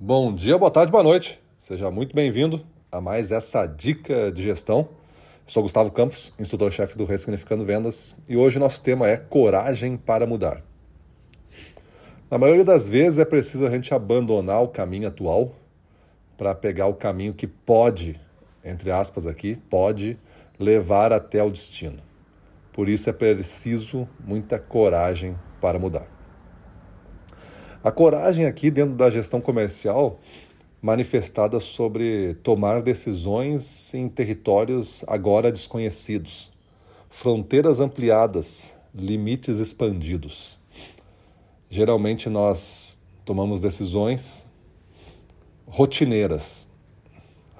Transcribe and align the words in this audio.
Bom 0.00 0.32
dia, 0.32 0.56
boa 0.56 0.70
tarde, 0.70 0.92
boa 0.92 1.02
noite. 1.02 1.40
Seja 1.58 1.90
muito 1.90 2.14
bem-vindo 2.14 2.64
a 2.90 3.00
mais 3.00 3.32
essa 3.32 3.66
dica 3.66 4.30
de 4.30 4.44
gestão. 4.44 4.90
Sou 5.44 5.60
Gustavo 5.60 5.90
Campos, 5.90 6.32
instrutor-chefe 6.38 6.96
do 6.96 7.04
Ressignificando 7.04 7.64
Vendas, 7.64 8.14
e 8.28 8.36
hoje 8.36 8.60
nosso 8.60 8.80
tema 8.80 9.08
é 9.08 9.16
coragem 9.16 9.96
para 9.96 10.24
mudar. 10.24 10.62
Na 12.30 12.38
maioria 12.38 12.64
das 12.64 12.86
vezes 12.86 13.18
é 13.18 13.24
preciso 13.24 13.66
a 13.66 13.70
gente 13.72 13.92
abandonar 13.92 14.62
o 14.62 14.68
caminho 14.68 15.08
atual 15.08 15.52
para 16.36 16.54
pegar 16.54 16.86
o 16.86 16.94
caminho 16.94 17.34
que 17.34 17.48
pode, 17.48 18.20
entre 18.64 18.92
aspas 18.92 19.26
aqui, 19.26 19.56
pode 19.68 20.16
levar 20.60 21.12
até 21.12 21.42
o 21.42 21.50
destino. 21.50 22.00
Por 22.72 22.88
isso 22.88 23.10
é 23.10 23.12
preciso 23.12 24.08
muita 24.24 24.60
coragem 24.60 25.36
para 25.60 25.76
mudar. 25.76 26.17
A 27.82 27.92
coragem 27.92 28.44
aqui 28.44 28.72
dentro 28.72 28.96
da 28.96 29.08
gestão 29.08 29.40
comercial 29.40 30.18
manifestada 30.82 31.60
sobre 31.60 32.34
tomar 32.42 32.82
decisões 32.82 33.94
em 33.94 34.08
territórios 34.08 35.04
agora 35.06 35.52
desconhecidos, 35.52 36.50
fronteiras 37.08 37.78
ampliadas, 37.78 38.74
limites 38.92 39.58
expandidos. 39.58 40.58
Geralmente 41.70 42.28
nós 42.28 42.98
tomamos 43.24 43.60
decisões 43.60 44.48
rotineiras, 45.64 46.68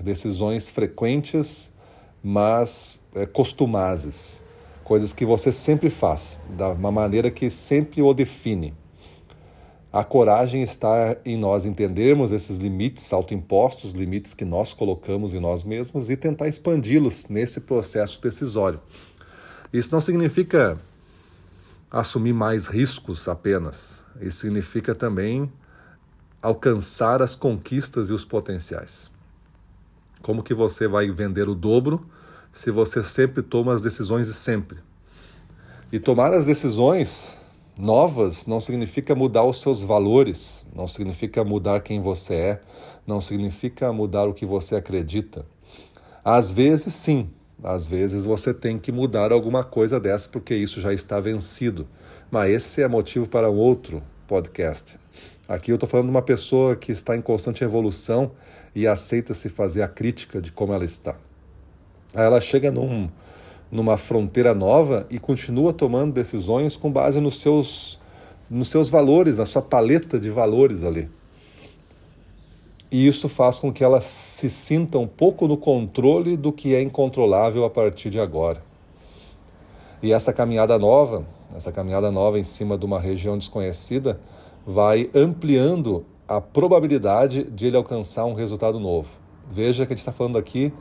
decisões 0.00 0.70
frequentes, 0.70 1.70
mas 2.22 3.02
é, 3.14 3.26
costumazes, 3.26 4.42
coisas 4.82 5.12
que 5.12 5.26
você 5.26 5.52
sempre 5.52 5.90
faz, 5.90 6.40
da 6.56 6.70
uma 6.70 6.90
maneira 6.90 7.30
que 7.30 7.50
sempre 7.50 8.00
o 8.00 8.14
define. 8.14 8.72
A 9.96 10.04
coragem 10.04 10.60
está 10.60 11.16
em 11.24 11.38
nós 11.38 11.64
entendermos 11.64 12.30
esses 12.30 12.58
limites 12.58 13.10
autoimpostos, 13.14 13.94
limites 13.94 14.34
que 14.34 14.44
nós 14.44 14.74
colocamos 14.74 15.32
em 15.32 15.40
nós 15.40 15.64
mesmos 15.64 16.10
e 16.10 16.18
tentar 16.18 16.48
expandi-los 16.48 17.28
nesse 17.30 17.62
processo 17.62 18.20
decisório. 18.20 18.78
Isso 19.72 19.88
não 19.90 20.00
significa 20.02 20.78
assumir 21.90 22.34
mais 22.34 22.66
riscos 22.66 23.26
apenas. 23.26 24.02
Isso 24.20 24.40
significa 24.40 24.94
também 24.94 25.50
alcançar 26.42 27.22
as 27.22 27.34
conquistas 27.34 28.10
e 28.10 28.12
os 28.12 28.22
potenciais. 28.22 29.10
Como 30.20 30.42
que 30.42 30.52
você 30.52 30.86
vai 30.86 31.10
vender 31.10 31.48
o 31.48 31.54
dobro 31.54 32.06
se 32.52 32.70
você 32.70 33.02
sempre 33.02 33.42
toma 33.42 33.72
as 33.72 33.80
decisões 33.80 34.26
de 34.26 34.34
sempre? 34.34 34.76
E 35.90 35.98
tomar 35.98 36.34
as 36.34 36.44
decisões 36.44 37.34
novas 37.78 38.46
não 38.46 38.60
significa 38.60 39.14
mudar 39.14 39.44
os 39.44 39.60
seus 39.60 39.82
valores, 39.82 40.64
não 40.74 40.86
significa 40.86 41.44
mudar 41.44 41.80
quem 41.80 42.00
você 42.00 42.34
é, 42.34 42.60
não 43.06 43.20
significa 43.20 43.92
mudar 43.92 44.24
o 44.24 44.34
que 44.34 44.46
você 44.46 44.76
acredita. 44.76 45.46
Às 46.24 46.50
vezes, 46.50 46.94
sim, 46.94 47.30
às 47.62 47.86
vezes 47.86 48.24
você 48.24 48.52
tem 48.52 48.78
que 48.78 48.90
mudar 48.90 49.32
alguma 49.32 49.62
coisa 49.62 50.00
dessa 50.00 50.28
porque 50.28 50.54
isso 50.54 50.80
já 50.80 50.92
está 50.92 51.20
vencido. 51.20 51.86
Mas 52.30 52.50
esse 52.50 52.82
é 52.82 52.88
motivo 52.88 53.28
para 53.28 53.50
um 53.50 53.56
outro 53.56 54.02
podcast. 54.26 54.98
Aqui 55.48 55.70
eu 55.70 55.76
estou 55.76 55.88
falando 55.88 56.06
de 56.06 56.10
uma 56.10 56.22
pessoa 56.22 56.74
que 56.74 56.90
está 56.90 57.16
em 57.16 57.22
constante 57.22 57.62
evolução 57.62 58.32
e 58.74 58.86
aceita 58.86 59.32
se 59.32 59.48
fazer 59.48 59.82
a 59.82 59.88
crítica 59.88 60.40
de 60.40 60.50
como 60.50 60.72
ela 60.72 60.84
está. 60.84 61.16
Aí 62.12 62.24
ela 62.24 62.40
chega 62.40 62.72
num, 62.72 63.08
numa 63.76 63.96
fronteira 63.98 64.54
nova 64.54 65.06
e 65.10 65.18
continua 65.18 65.72
tomando 65.72 66.14
decisões 66.14 66.76
com 66.76 66.90
base 66.90 67.20
nos 67.20 67.38
seus, 67.40 68.00
nos 68.50 68.68
seus 68.68 68.88
valores, 68.88 69.36
na 69.36 69.44
sua 69.44 69.60
paleta 69.60 70.18
de 70.18 70.30
valores 70.30 70.82
ali. 70.82 71.08
E 72.90 73.06
isso 73.06 73.28
faz 73.28 73.58
com 73.58 73.72
que 73.72 73.84
ela 73.84 74.00
se 74.00 74.48
sinta 74.48 74.98
um 74.98 75.06
pouco 75.06 75.46
no 75.46 75.56
controle 75.56 76.36
do 76.36 76.52
que 76.52 76.74
é 76.74 76.80
incontrolável 76.80 77.64
a 77.64 77.70
partir 77.70 78.10
de 78.10 78.18
agora. 78.18 78.62
E 80.02 80.12
essa 80.12 80.32
caminhada 80.32 80.78
nova, 80.78 81.26
essa 81.54 81.70
caminhada 81.70 82.10
nova 82.10 82.38
em 82.38 82.44
cima 82.44 82.78
de 82.78 82.86
uma 82.86 82.98
região 82.98 83.36
desconhecida, 83.36 84.18
vai 84.66 85.10
ampliando 85.14 86.04
a 86.26 86.40
probabilidade 86.40 87.44
de 87.44 87.66
ele 87.66 87.76
alcançar 87.76 88.24
um 88.24 88.34
resultado 88.34 88.80
novo. 88.80 89.10
Veja 89.50 89.84
que 89.84 89.92
a 89.92 89.96
gente 89.96 90.00
está 90.00 90.12
falando 90.12 90.38
aqui 90.38 90.72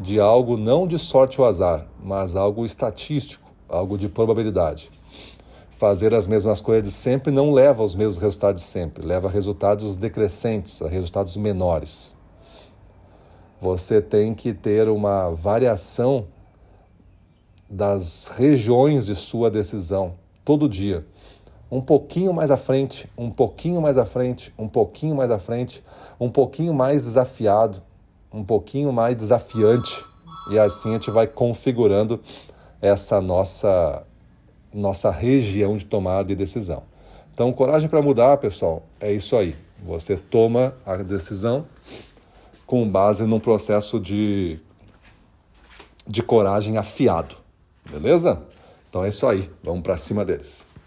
de 0.00 0.18
algo 0.18 0.56
não 0.56 0.86
de 0.86 0.98
sorte 0.98 1.38
ou 1.38 1.46
azar, 1.46 1.86
mas 2.02 2.34
algo 2.34 2.64
estatístico, 2.64 3.52
algo 3.68 3.98
de 3.98 4.08
probabilidade. 4.08 4.90
Fazer 5.70 6.14
as 6.14 6.26
mesmas 6.26 6.62
coisas 6.62 6.94
sempre 6.94 7.30
não 7.30 7.52
leva 7.52 7.82
aos 7.82 7.94
mesmos 7.94 8.16
resultados 8.16 8.62
sempre, 8.62 9.04
leva 9.04 9.28
a 9.28 9.30
resultados 9.30 9.98
decrescentes, 9.98 10.80
a 10.80 10.88
resultados 10.88 11.36
menores. 11.36 12.16
Você 13.60 14.00
tem 14.00 14.32
que 14.34 14.54
ter 14.54 14.88
uma 14.88 15.28
variação 15.28 16.26
das 17.68 18.26
regiões 18.28 19.04
de 19.04 19.14
sua 19.14 19.50
decisão 19.50 20.14
todo 20.46 20.66
dia. 20.66 21.06
Um 21.70 21.80
pouquinho 21.82 22.32
mais 22.32 22.50
à 22.50 22.56
frente, 22.56 23.06
um 23.18 23.30
pouquinho 23.30 23.82
mais 23.82 23.98
à 23.98 24.06
frente, 24.06 24.52
um 24.58 24.66
pouquinho 24.66 25.14
mais 25.14 25.30
à 25.30 25.38
frente, 25.38 25.84
um 26.18 26.30
pouquinho 26.30 26.72
mais 26.72 27.04
desafiado, 27.04 27.82
um 28.32 28.44
pouquinho 28.44 28.92
mais 28.92 29.16
desafiante 29.16 30.04
e 30.50 30.58
assim 30.58 30.90
a 30.90 30.92
gente 30.94 31.10
vai 31.10 31.26
configurando 31.26 32.20
essa 32.80 33.20
nossa 33.20 34.04
nossa 34.72 35.10
região 35.10 35.76
de 35.76 35.84
tomada 35.84 36.28
de 36.28 36.36
decisão. 36.36 36.84
Então, 37.34 37.52
coragem 37.52 37.88
para 37.88 38.00
mudar, 38.00 38.36
pessoal, 38.36 38.84
é 39.00 39.12
isso 39.12 39.34
aí. 39.36 39.56
Você 39.84 40.16
toma 40.16 40.74
a 40.86 40.96
decisão 40.96 41.66
com 42.66 42.88
base 42.88 43.24
num 43.24 43.40
processo 43.40 43.98
de 43.98 44.60
de 46.06 46.22
coragem 46.22 46.76
afiado. 46.76 47.36
Beleza? 47.88 48.42
Então 48.88 49.04
é 49.04 49.08
isso 49.08 49.26
aí. 49.26 49.48
Vamos 49.62 49.82
para 49.82 49.96
cima 49.96 50.24
deles. 50.24 50.70